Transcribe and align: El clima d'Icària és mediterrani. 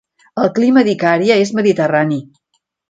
El 0.43 0.49
clima 0.59 0.85
d'Icària 0.89 1.39
és 1.45 1.55
mediterrani. 1.61 2.23